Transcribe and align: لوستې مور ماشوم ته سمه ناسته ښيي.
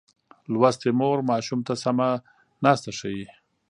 لوستې 0.53 0.89
مور 0.99 1.17
ماشوم 1.29 1.59
ته 1.67 1.73
سمه 1.83 2.09
ناسته 2.63 2.89
ښيي. 2.97 3.25